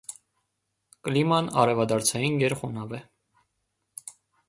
[1.09, 3.05] Կլիման արևադարձային գերխոնավ է։